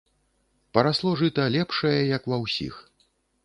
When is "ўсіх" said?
2.49-2.85